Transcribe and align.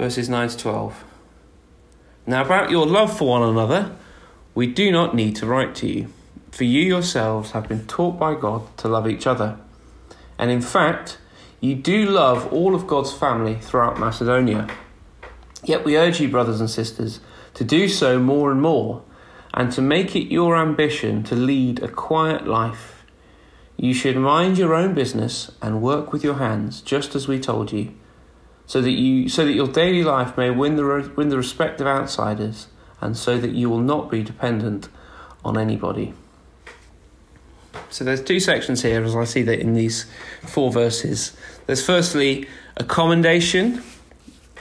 verses 0.00 0.30
9 0.30 0.48
to 0.48 0.56
12. 0.56 1.04
Now, 2.26 2.42
about 2.42 2.70
your 2.70 2.86
love 2.86 3.18
for 3.18 3.28
one 3.28 3.42
another, 3.42 3.94
we 4.54 4.66
do 4.66 4.90
not 4.90 5.14
need 5.14 5.36
to 5.36 5.46
write 5.46 5.74
to 5.74 5.86
you, 5.86 6.10
for 6.50 6.64
you 6.64 6.80
yourselves 6.80 7.50
have 7.50 7.68
been 7.68 7.86
taught 7.86 8.18
by 8.18 8.34
God 8.34 8.62
to 8.78 8.88
love 8.88 9.06
each 9.06 9.26
other. 9.26 9.58
And 10.38 10.50
in 10.50 10.62
fact, 10.62 11.18
you 11.60 11.74
do 11.74 12.06
love 12.06 12.50
all 12.50 12.74
of 12.74 12.86
God's 12.86 13.12
family 13.12 13.56
throughout 13.56 13.98
Macedonia. 13.98 14.68
Yet 15.64 15.84
we 15.84 15.98
urge 15.98 16.18
you, 16.18 16.30
brothers 16.30 16.60
and 16.60 16.70
sisters, 16.70 17.20
to 17.52 17.62
do 17.62 17.86
so 17.86 18.18
more 18.18 18.50
and 18.50 18.62
more, 18.62 19.02
and 19.52 19.70
to 19.72 19.82
make 19.82 20.16
it 20.16 20.32
your 20.32 20.56
ambition 20.56 21.22
to 21.24 21.34
lead 21.34 21.82
a 21.82 21.88
quiet 21.88 22.46
life 22.46 23.00
you 23.76 23.94
should 23.94 24.16
mind 24.18 24.58
your 24.58 24.74
own 24.74 24.92
business 24.92 25.50
and 25.62 25.80
work 25.80 26.12
with 26.12 26.22
your 26.22 26.34
hands, 26.34 26.82
just 26.82 27.14
as 27.14 27.26
we 27.26 27.40
told 27.40 27.72
you, 27.72 27.94
so 28.70 28.80
that 28.80 28.92
you 28.92 29.28
so 29.28 29.44
that 29.44 29.52
your 29.52 29.66
daily 29.66 30.04
life 30.04 30.36
may 30.36 30.48
win 30.48 30.76
the 30.76 31.12
win 31.16 31.28
the 31.28 31.36
respect 31.36 31.80
of 31.80 31.88
outsiders, 31.88 32.68
and 33.00 33.16
so 33.16 33.36
that 33.36 33.50
you 33.50 33.68
will 33.68 33.80
not 33.80 34.08
be 34.08 34.22
dependent 34.22 34.88
on 35.44 35.58
anybody. 35.58 36.14
So 37.88 38.04
there's 38.04 38.22
two 38.22 38.38
sections 38.38 38.82
here, 38.82 39.02
as 39.02 39.16
I 39.16 39.24
see 39.24 39.42
that 39.42 39.58
in 39.58 39.74
these 39.74 40.06
four 40.46 40.70
verses. 40.70 41.36
There's 41.66 41.84
firstly 41.84 42.46
a 42.76 42.84
commendation, 42.84 43.82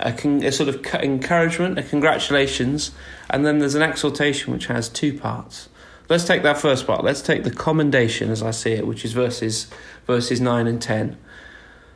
a, 0.00 0.12
con- 0.12 0.42
a 0.42 0.50
sort 0.50 0.68
of 0.68 0.84
encouragement, 0.96 1.78
a 1.78 1.84
congratulations, 1.84 2.90
and 3.30 3.46
then 3.46 3.60
there's 3.60 3.76
an 3.76 3.82
exhortation 3.82 4.52
which 4.52 4.66
has 4.66 4.88
two 4.88 5.16
parts. 5.16 5.68
Let's 6.08 6.24
take 6.24 6.42
that 6.42 6.58
first 6.58 6.88
part. 6.88 7.04
Let's 7.04 7.22
take 7.22 7.44
the 7.44 7.52
commendation 7.52 8.32
as 8.32 8.42
I 8.42 8.50
see 8.50 8.72
it, 8.72 8.84
which 8.84 9.04
is 9.04 9.12
verses 9.12 9.68
verses 10.08 10.40
nine 10.40 10.66
and 10.66 10.82
ten. 10.82 11.16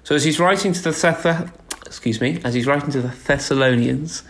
So 0.05 0.15
as 0.15 0.23
he's 0.23 0.39
writing 0.39 0.73
to 0.73 0.81
the 0.81 0.93
Theth- 0.93 1.66
excuse 1.87 2.21
me, 2.21 2.41
as 2.45 2.55
he's 2.55 2.67
writing 2.67 2.91
to 2.91 3.01
the 3.01 3.09
Thessalonians, 3.09 4.23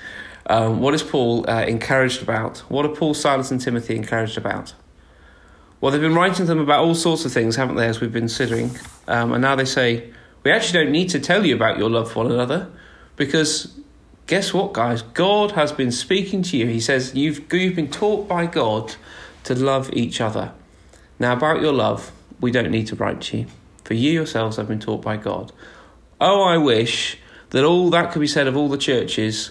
um, 0.49 0.81
what 0.81 0.95
is 0.95 1.03
Paul 1.03 1.49
uh, 1.49 1.65
encouraged 1.65 2.23
about? 2.23 2.59
What 2.69 2.85
are 2.85 2.95
Paul, 2.95 3.15
Silas, 3.15 3.51
and 3.51 3.61
Timothy 3.61 3.97
encouraged 3.97 4.39
about? 4.39 4.75
Well, 5.81 5.93
they've 5.93 6.01
been 6.01 6.15
writing 6.15 6.37
to 6.37 6.45
them 6.45 6.61
about 6.61 6.84
all 6.84 6.95
sorts 6.95 7.25
of 7.25 7.33
things, 7.33 7.57
haven't 7.57 7.77
they, 7.77 7.87
as 7.87 8.01
we've 8.01 8.12
been 8.12 8.23
considering? 8.23 8.71
Um, 9.09 9.33
and 9.33 9.43
now 9.43 9.57
they 9.57 9.65
say, 9.65 10.11
we 10.43 10.51
actually 10.51 10.84
don't 10.84 10.93
need 10.93 11.11
to 11.11 11.21
tell 11.21 11.45
you 11.45 11.55
about 11.55 11.79
your 11.79 11.91
love 11.91 12.12
for 12.12 12.25
one 12.25 12.33
another 12.33 12.71
because 13.17 13.77
guess 14.27 14.55
what, 14.55 14.73
guys? 14.73 15.03
God 15.03 15.53
has 15.53 15.73
been 15.73 15.91
speaking 15.91 16.43
to 16.43 16.57
you. 16.57 16.67
He 16.67 16.81
says, 16.81 17.15
you've, 17.15 17.53
you've 17.53 17.77
been 17.77 17.91
taught 17.91 18.29
by 18.29 18.47
God 18.47 18.95
to 19.45 19.55
love 19.55 19.91
each 19.93 20.21
other. 20.21 20.53
Now, 21.19 21.33
about 21.33 21.61
your 21.61 21.73
love, 21.73 22.12
we 22.41 22.51
don't 22.51 22.71
need 22.71 22.87
to 22.89 22.97
write 22.97 23.21
to 23.23 23.39
you, 23.39 23.47
for 23.84 23.95
you 23.95 24.12
yourselves 24.12 24.57
have 24.57 24.69
been 24.69 24.81
taught 24.81 25.03
by 25.03 25.17
God. 25.17 25.53
Oh, 26.21 26.43
I 26.43 26.57
wish 26.57 27.19
that 27.51 27.65
all 27.65 27.91
that 27.91 28.13
could 28.13 28.21
be 28.21 28.27
said 28.27 28.47
of 28.47 28.57
all 28.57 28.69
the 28.69 28.79
churches 28.79 29.51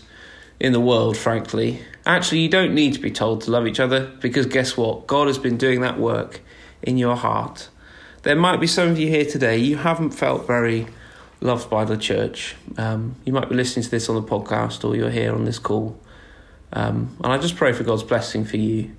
in 0.60 0.74
the 0.74 0.80
world, 0.80 1.18
frankly. 1.18 1.82
Actually, 2.06 2.40
you 2.40 2.50
don't 2.50 2.74
need 2.74 2.94
to 2.94 3.00
be 3.00 3.12
told 3.12 3.42
to 3.42 3.52
love 3.52 3.68
each 3.68 3.80
other 3.80 4.06
because 4.22 4.46
guess 4.46 4.78
what? 4.78 5.08
God 5.08 5.28
has 5.28 5.38
been 5.38 5.58
doing 5.58 5.82
that 5.82 6.00
work 6.00 6.42
in 6.82 6.98
your 6.98 7.16
heart. 7.16 7.70
There 8.24 8.36
might 8.36 8.60
be 8.60 8.68
some 8.68 8.90
of 8.90 9.00
you 9.00 9.08
here 9.08 9.26
today, 9.26 9.58
you 9.58 9.78
haven't 9.78 10.12
felt 10.12 10.48
very 10.48 10.88
loved 11.42 11.70
by 11.70 11.86
the 11.86 11.98
church. 11.98 12.56
Um, 12.78 13.16
you 13.26 13.34
might 13.34 13.50
be 13.50 13.56
listening 13.56 13.84
to 13.84 13.92
this 13.92 14.10
on 14.10 14.16
the 14.16 14.24
podcast 14.24 14.84
or 14.84 14.96
you're 14.96 15.10
here 15.10 15.34
on 15.34 15.46
this 15.46 15.60
call. 15.60 16.00
Um, 16.74 17.16
and 17.24 17.32
I 17.32 17.38
just 17.38 17.56
pray 17.56 17.74
for 17.74 17.84
God's 17.84 18.04
blessing 18.04 18.46
for 18.46 18.58
you 18.58 18.96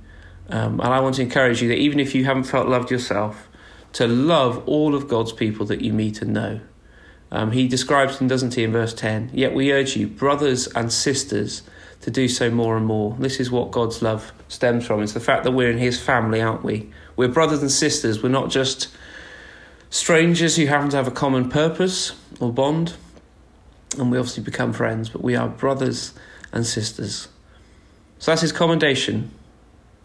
um, 0.49 0.81
and 0.81 0.93
I 0.93 1.01
want 1.01 1.17
to 1.17 1.23
encourage 1.23 1.61
you 1.61 1.69
that 1.69 1.79
even 1.79 1.99
if 1.99 2.15
you 2.15 2.25
haven't 2.25 2.45
felt 2.45 2.69
loved 2.69 2.91
yourself, 2.91 3.49
to 3.95 4.07
love 4.07 4.63
all 4.67 4.95
of 4.95 5.09
God's 5.09 5.33
people 5.33 5.67
that 5.67 5.81
you 5.81 5.93
meet 5.93 6.23
and 6.23 6.33
know. 6.33 6.61
Um, 7.31 7.51
he 7.53 7.67
describes 7.67 8.19
them, 8.19 8.29
doesn't 8.29 8.55
he, 8.55 8.65
in 8.65 8.73
verse 8.73 8.95
10? 8.95 9.31
Yet 9.33 9.55
we 9.55 9.73
urge 9.73 9.97
you, 9.97 10.07
brothers 10.07 10.69
and 10.69 10.93
sisters, 10.93 11.63
to 12.03 12.11
do 12.11 12.29
so 12.29 12.51
more 12.51 12.77
and 12.77 12.87
more. 12.87 13.17
This 13.19 13.41
is 13.41 13.51
what 13.51 13.71
God's 13.71 14.01
love 14.03 14.33
stems 14.49 14.87
from. 14.87 15.03
It's 15.03 15.13
the 15.13 15.21
fact 15.21 15.45
that 15.45 15.51
we're 15.51 15.71
in 15.71 15.79
His 15.79 16.01
family, 16.01 16.41
aren't 16.41 16.63
we? 16.63 16.91
We're 17.17 17.29
brothers 17.29 17.63
and 17.63 17.71
sisters. 17.71 18.23
We're 18.23 18.29
not 18.29 18.51
just 18.51 18.89
strangers 19.91 20.57
who 20.57 20.67
happen 20.67 20.91
to 20.91 20.97
have 20.97 21.09
a 21.09 21.13
common 21.13 21.49
purpose 21.49 22.13
or 22.39 22.53
bond, 22.53 22.95
and 23.99 24.11
we 24.11 24.19
obviously 24.19 24.45
become 24.45 24.73
friends, 24.73 25.09
but 25.09 25.23
we 25.23 25.35
are 25.35 25.49
brothers 25.49 26.13
and 26.53 26.65
sisters. 26.65 27.29
So 28.19 28.31
that's 28.31 28.43
His 28.43 28.53
commendation 28.53 29.33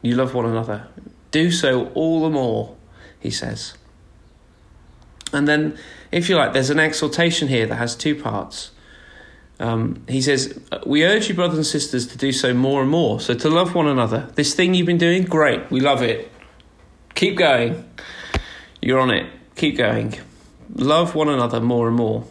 you 0.01 0.15
love 0.15 0.33
one 0.33 0.45
another. 0.45 0.87
Do 1.29 1.51
so 1.51 1.87
all 1.93 2.21
the 2.21 2.29
more, 2.29 2.75
he 3.19 3.29
says. 3.29 3.75
And 5.33 5.47
then, 5.47 5.77
if 6.11 6.29
you 6.29 6.35
like, 6.35 6.53
there's 6.53 6.69
an 6.69 6.79
exhortation 6.79 7.47
here 7.47 7.65
that 7.65 7.75
has 7.75 7.95
two 7.95 8.15
parts. 8.15 8.71
Um, 9.59 10.03
he 10.07 10.21
says, 10.21 10.59
We 10.85 11.05
urge 11.05 11.29
you, 11.29 11.35
brothers 11.35 11.57
and 11.57 11.65
sisters, 11.65 12.07
to 12.07 12.17
do 12.17 12.31
so 12.31 12.53
more 12.53 12.81
and 12.81 12.89
more. 12.89 13.19
So, 13.19 13.33
to 13.33 13.49
love 13.49 13.75
one 13.75 13.87
another. 13.87 14.29
This 14.35 14.53
thing 14.53 14.73
you've 14.73 14.87
been 14.87 14.97
doing, 14.97 15.23
great. 15.23 15.69
We 15.71 15.79
love 15.79 16.01
it. 16.01 16.31
Keep 17.15 17.37
going. 17.37 17.87
You're 18.81 18.99
on 18.99 19.11
it. 19.11 19.31
Keep 19.55 19.77
going. 19.77 20.19
Love 20.73 21.15
one 21.15 21.29
another 21.29 21.59
more 21.59 21.87
and 21.87 21.95
more, 21.95 22.25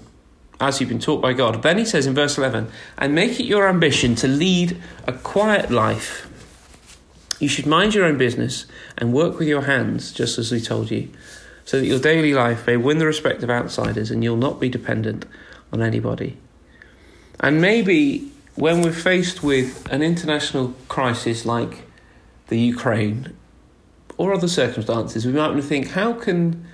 as 0.61 0.81
you've 0.81 0.88
been 0.88 0.99
taught 0.99 1.21
by 1.21 1.32
God. 1.32 1.62
Then 1.62 1.78
he 1.78 1.84
says 1.84 2.06
in 2.06 2.15
verse 2.15 2.38
11, 2.38 2.71
And 2.99 3.15
make 3.15 3.38
it 3.38 3.44
your 3.44 3.69
ambition 3.69 4.15
to 4.17 4.28
lead 4.28 4.81
a 5.06 5.12
quiet 5.12 5.71
life 5.71 6.27
you 7.41 7.49
should 7.49 7.67
mind 7.67 7.94
your 7.94 8.05
own 8.05 8.19
business 8.19 8.67
and 8.99 9.12
work 9.12 9.38
with 9.38 9.49
your 9.49 9.62
hands, 9.62 10.12
just 10.12 10.38
as 10.38 10.53
we 10.53 10.61
told 10.61 10.91
you, 10.91 11.09
so 11.70 11.78
that 11.78 11.86
your 11.86 12.00
daily 12.00 12.34
life 12.34 12.66
may 12.66 12.76
win 12.76 12.98
the 12.98 13.06
respect 13.06 13.44
of 13.44 13.48
outsiders 13.48 14.10
and 14.10 14.25
you'll 14.25 14.36
not 14.36 14.58
be 14.58 14.69
dependent 14.69 15.25
on 15.72 15.81
anybody. 15.81 16.36
And 17.38 17.60
maybe 17.60 18.28
when 18.56 18.82
we're 18.82 18.91
faced 18.91 19.44
with 19.44 19.86
an 19.88 20.03
international 20.03 20.75
crisis 20.88 21.47
like 21.47 21.82
the 22.48 22.58
Ukraine 22.58 23.36
or 24.19 24.34
other 24.34 24.48
circumstances, 24.48 25.25
we 25.25 25.31
might 25.31 25.50
want 25.50 25.62
to 25.62 25.69
think 25.69 25.91
how 25.91 26.12
can 26.12 26.66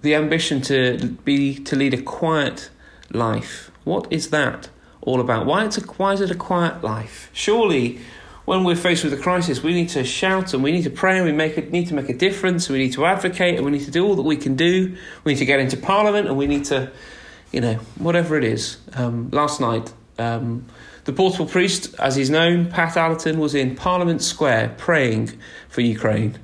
the 0.00 0.14
ambition 0.14 0.62
to 0.62 0.96
be 1.26 1.56
to 1.64 1.76
lead 1.76 1.92
a 1.92 2.00
quiet 2.00 2.70
life, 3.10 3.70
what 3.84 4.10
is 4.10 4.30
that 4.30 4.70
all 5.02 5.20
about? 5.20 5.44
Why, 5.44 5.64
a, 5.64 5.70
why 5.98 6.14
is 6.14 6.22
it 6.22 6.30
a 6.30 6.34
quiet 6.34 6.82
life? 6.82 7.28
Surely 7.34 8.00
when 8.48 8.64
we're 8.64 8.76
faced 8.76 9.04
with 9.04 9.12
a 9.12 9.16
crisis, 9.18 9.62
we 9.62 9.74
need 9.74 9.90
to 9.90 10.02
shout 10.02 10.54
and 10.54 10.62
we 10.62 10.72
need 10.72 10.84
to 10.84 10.90
pray 10.90 11.18
and 11.18 11.26
we 11.26 11.32
make 11.32 11.58
a, 11.58 11.60
need 11.60 11.86
to 11.88 11.94
make 11.94 12.08
a 12.08 12.14
difference. 12.14 12.68
We 12.70 12.78
need 12.78 12.94
to 12.94 13.04
advocate 13.04 13.56
and 13.56 13.64
we 13.64 13.70
need 13.70 13.84
to 13.84 13.90
do 13.90 14.06
all 14.06 14.16
that 14.16 14.22
we 14.22 14.38
can 14.38 14.56
do. 14.56 14.96
We 15.22 15.32
need 15.32 15.38
to 15.38 15.44
get 15.44 15.60
into 15.60 15.76
Parliament 15.76 16.26
and 16.26 16.36
we 16.36 16.46
need 16.46 16.64
to, 16.66 16.90
you 17.52 17.60
know, 17.60 17.74
whatever 17.96 18.38
it 18.38 18.44
is. 18.44 18.78
Um, 18.94 19.28
last 19.30 19.60
night, 19.60 19.92
um, 20.18 20.64
the 21.04 21.12
portable 21.12 21.44
priest, 21.44 21.94
as 21.98 22.16
he's 22.16 22.30
known, 22.30 22.70
Pat 22.70 22.96
Allerton, 22.96 23.38
was 23.38 23.54
in 23.54 23.76
Parliament 23.76 24.22
Square 24.22 24.76
praying 24.78 25.38
for 25.68 25.82
Ukraine. 25.82 26.38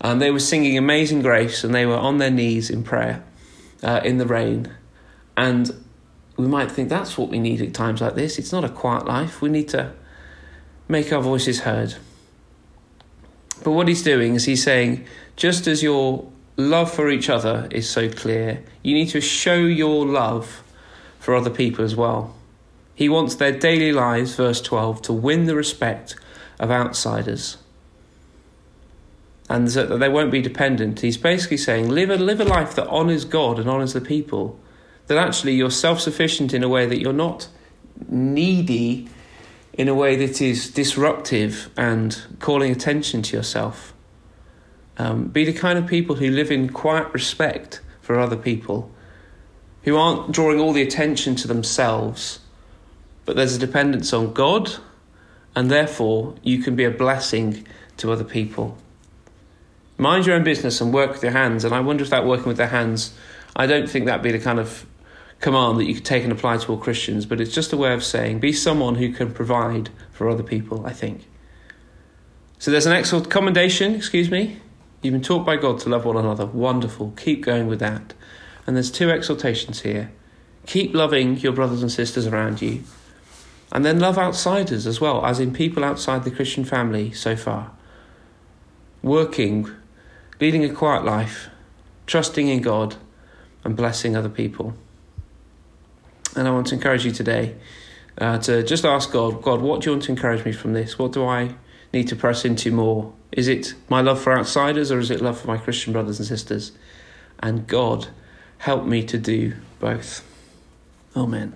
And 0.00 0.22
they 0.22 0.30
were 0.30 0.40
singing 0.40 0.78
Amazing 0.78 1.20
Grace 1.20 1.62
and 1.62 1.74
they 1.74 1.84
were 1.84 1.96
on 1.96 2.18
their 2.18 2.30
knees 2.30 2.70
in 2.70 2.82
prayer 2.82 3.22
uh, 3.82 4.00
in 4.02 4.16
the 4.16 4.26
rain. 4.26 4.74
And 5.36 5.70
we 6.38 6.46
might 6.46 6.70
think 6.70 6.88
that's 6.88 7.18
what 7.18 7.28
we 7.28 7.38
need 7.38 7.60
at 7.60 7.74
times 7.74 8.00
like 8.00 8.14
this. 8.14 8.38
It's 8.38 8.50
not 8.50 8.64
a 8.64 8.70
quiet 8.70 9.04
life. 9.04 9.42
We 9.42 9.50
need 9.50 9.68
to 9.68 9.92
make 10.88 11.12
our 11.12 11.22
voices 11.22 11.60
heard. 11.60 11.96
But 13.62 13.72
what 13.72 13.88
he's 13.88 14.02
doing 14.02 14.34
is 14.34 14.44
he's 14.44 14.62
saying, 14.62 15.04
just 15.36 15.66
as 15.66 15.82
your 15.82 16.30
love 16.56 16.92
for 16.92 17.08
each 17.10 17.28
other 17.28 17.68
is 17.70 17.88
so 17.88 18.08
clear, 18.08 18.62
you 18.82 18.94
need 18.94 19.08
to 19.10 19.20
show 19.20 19.56
your 19.56 20.06
love 20.06 20.62
for 21.18 21.34
other 21.34 21.50
people 21.50 21.84
as 21.84 21.96
well. 21.96 22.34
He 22.94 23.08
wants 23.08 23.34
their 23.34 23.52
daily 23.52 23.92
lives, 23.92 24.36
verse 24.36 24.60
12, 24.60 25.02
to 25.02 25.12
win 25.12 25.46
the 25.46 25.56
respect 25.56 26.16
of 26.60 26.70
outsiders. 26.70 27.56
And 29.48 29.70
so 29.70 29.84
that 29.86 29.98
they 29.98 30.08
won't 30.08 30.30
be 30.30 30.40
dependent. 30.40 31.00
He's 31.00 31.16
basically 31.16 31.56
saying, 31.56 31.88
live 31.88 32.10
a, 32.10 32.16
live 32.16 32.40
a 32.40 32.44
life 32.44 32.74
that 32.76 32.86
honours 32.88 33.24
God 33.24 33.58
and 33.58 33.68
honours 33.68 33.92
the 33.92 34.00
people. 34.00 34.58
That 35.06 35.18
actually 35.18 35.54
you're 35.54 35.70
self 35.70 36.00
sufficient 36.00 36.54
in 36.54 36.62
a 36.62 36.68
way 36.68 36.86
that 36.86 37.00
you're 37.00 37.12
not 37.12 37.48
needy 38.08 39.08
in 39.76 39.88
a 39.88 39.94
way 39.94 40.16
that 40.16 40.40
is 40.40 40.70
disruptive 40.70 41.68
and 41.76 42.22
calling 42.38 42.70
attention 42.70 43.22
to 43.22 43.36
yourself. 43.36 43.92
Um, 44.96 45.26
be 45.26 45.44
the 45.44 45.52
kind 45.52 45.78
of 45.78 45.86
people 45.86 46.16
who 46.16 46.30
live 46.30 46.50
in 46.52 46.70
quiet 46.70 47.12
respect 47.12 47.80
for 48.00 48.18
other 48.18 48.36
people, 48.36 48.90
who 49.82 49.96
aren't 49.96 50.30
drawing 50.30 50.60
all 50.60 50.72
the 50.72 50.82
attention 50.82 51.34
to 51.36 51.48
themselves, 51.48 52.38
but 53.24 53.34
there's 53.34 53.56
a 53.56 53.58
dependence 53.58 54.12
on 54.12 54.32
God, 54.32 54.76
and 55.56 55.70
therefore 55.70 56.36
you 56.42 56.58
can 56.62 56.76
be 56.76 56.84
a 56.84 56.90
blessing 56.90 57.66
to 57.96 58.12
other 58.12 58.24
people. 58.24 58.78
Mind 59.98 60.26
your 60.26 60.36
own 60.36 60.44
business 60.44 60.80
and 60.80 60.92
work 60.92 61.12
with 61.12 61.22
your 61.22 61.32
hands. 61.32 61.64
And 61.64 61.74
I 61.74 61.80
wonder 61.80 62.02
if 62.02 62.10
that 62.10 62.26
working 62.26 62.46
with 62.46 62.56
their 62.56 62.68
hands, 62.68 63.14
I 63.54 63.66
don't 63.66 63.88
think 63.88 64.06
that'd 64.06 64.22
be 64.22 64.32
the 64.32 64.40
kind 64.40 64.58
of 64.58 64.86
command 65.44 65.78
that 65.78 65.84
you 65.84 65.92
could 65.92 66.06
take 66.06 66.24
and 66.24 66.32
apply 66.32 66.56
to 66.56 66.72
all 66.72 66.78
Christians, 66.78 67.26
but 67.26 67.38
it's 67.38 67.52
just 67.52 67.74
a 67.74 67.76
way 67.76 67.92
of 67.92 68.02
saying 68.02 68.40
be 68.40 68.50
someone 68.50 68.94
who 68.94 69.12
can 69.12 69.30
provide 69.30 69.90
for 70.10 70.26
other 70.30 70.42
people, 70.42 70.86
I 70.86 70.92
think. 70.94 71.28
So 72.58 72.70
there's 72.70 72.86
an 72.86 72.94
excellent 72.94 73.28
commendation, 73.28 73.94
excuse 73.94 74.30
me. 74.30 74.58
You've 75.02 75.12
been 75.12 75.20
taught 75.20 75.44
by 75.44 75.56
God 75.56 75.80
to 75.80 75.90
love 75.90 76.06
one 76.06 76.16
another. 76.16 76.46
Wonderful. 76.46 77.12
Keep 77.18 77.42
going 77.42 77.66
with 77.66 77.78
that. 77.80 78.14
And 78.66 78.74
there's 78.74 78.90
two 78.90 79.10
exhortations 79.10 79.82
here. 79.82 80.10
Keep 80.64 80.94
loving 80.94 81.36
your 81.36 81.52
brothers 81.52 81.82
and 81.82 81.92
sisters 81.92 82.26
around 82.26 82.62
you. 82.62 82.82
And 83.70 83.84
then 83.84 84.00
love 84.00 84.16
outsiders 84.16 84.86
as 84.86 84.98
well, 84.98 85.26
as 85.26 85.40
in 85.40 85.52
people 85.52 85.84
outside 85.84 86.24
the 86.24 86.30
Christian 86.30 86.64
family 86.64 87.12
so 87.12 87.36
far. 87.36 87.70
Working, 89.02 89.68
leading 90.40 90.64
a 90.64 90.72
quiet 90.72 91.04
life, 91.04 91.50
trusting 92.06 92.48
in 92.48 92.62
God, 92.62 92.96
and 93.62 93.76
blessing 93.76 94.16
other 94.16 94.30
people. 94.30 94.74
And 96.36 96.48
I 96.48 96.50
want 96.50 96.66
to 96.68 96.74
encourage 96.74 97.04
you 97.04 97.12
today 97.12 97.54
uh, 98.18 98.38
to 98.38 98.62
just 98.62 98.84
ask 98.84 99.12
God, 99.12 99.42
God, 99.42 99.60
what 99.60 99.80
do 99.80 99.86
you 99.86 99.92
want 99.92 100.04
to 100.04 100.12
encourage 100.12 100.44
me 100.44 100.52
from 100.52 100.72
this? 100.72 100.98
What 100.98 101.12
do 101.12 101.24
I 101.24 101.54
need 101.92 102.08
to 102.08 102.16
press 102.16 102.44
into 102.44 102.70
more? 102.72 103.12
Is 103.32 103.48
it 103.48 103.74
my 103.88 104.00
love 104.00 104.20
for 104.20 104.36
outsiders 104.36 104.90
or 104.90 104.98
is 104.98 105.10
it 105.10 105.20
love 105.20 105.40
for 105.40 105.46
my 105.46 105.56
Christian 105.56 105.92
brothers 105.92 106.18
and 106.18 106.26
sisters? 106.26 106.72
And 107.40 107.66
God, 107.66 108.08
help 108.58 108.84
me 108.84 109.04
to 109.04 109.18
do 109.18 109.54
both. 109.78 110.24
Amen. 111.16 111.54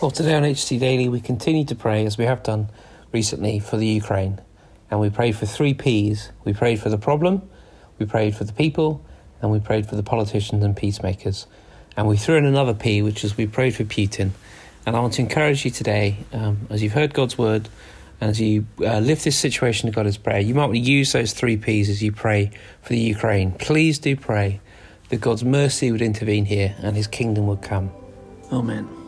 Well, 0.00 0.12
today 0.12 0.34
on 0.34 0.44
HT 0.44 0.78
Daily, 0.78 1.08
we 1.08 1.20
continue 1.20 1.64
to 1.64 1.74
pray, 1.74 2.06
as 2.06 2.16
we 2.16 2.24
have 2.24 2.44
done 2.44 2.70
recently, 3.12 3.58
for 3.58 3.76
the 3.76 3.86
Ukraine. 3.86 4.40
And 4.90 5.00
we 5.00 5.10
prayed 5.10 5.36
for 5.36 5.46
three 5.46 5.74
P's. 5.74 6.30
We 6.44 6.52
prayed 6.52 6.80
for 6.80 6.88
the 6.88 6.98
problem, 6.98 7.48
we 7.98 8.06
prayed 8.06 8.36
for 8.36 8.44
the 8.44 8.52
people, 8.52 9.04
and 9.42 9.50
we 9.50 9.58
prayed 9.58 9.86
for 9.86 9.96
the 9.96 10.04
politicians 10.04 10.64
and 10.64 10.76
peacemakers. 10.76 11.46
And 11.98 12.06
we 12.06 12.16
threw 12.16 12.36
in 12.36 12.44
another 12.44 12.74
P, 12.74 13.02
which 13.02 13.24
is 13.24 13.36
we 13.36 13.48
prayed 13.48 13.74
for 13.74 13.82
Putin. 13.82 14.30
And 14.86 14.94
I 14.94 15.00
want 15.00 15.14
to 15.14 15.22
encourage 15.22 15.64
you 15.64 15.72
today, 15.72 16.18
um, 16.32 16.68
as 16.70 16.80
you've 16.80 16.92
heard 16.92 17.12
God's 17.12 17.36
word, 17.36 17.68
and 18.20 18.30
as 18.30 18.40
you 18.40 18.66
uh, 18.80 19.00
lift 19.00 19.24
this 19.24 19.36
situation 19.36 19.90
to 19.90 19.92
God 19.92 20.06
as 20.06 20.16
prayer, 20.16 20.38
you 20.38 20.54
might 20.54 20.66
want 20.66 20.74
to 20.74 20.78
use 20.78 21.10
those 21.10 21.32
three 21.32 21.56
P's 21.56 21.88
as 21.88 22.00
you 22.00 22.12
pray 22.12 22.52
for 22.82 22.90
the 22.90 23.00
Ukraine. 23.00 23.50
Please 23.50 23.98
do 23.98 24.14
pray 24.14 24.60
that 25.08 25.20
God's 25.20 25.42
mercy 25.42 25.90
would 25.90 26.00
intervene 26.00 26.44
here 26.44 26.76
and 26.78 26.94
his 26.94 27.08
kingdom 27.08 27.48
would 27.48 27.62
come. 27.62 27.90
Amen. 28.52 29.07